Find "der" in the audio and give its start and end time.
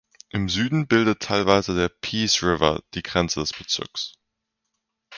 1.75-1.87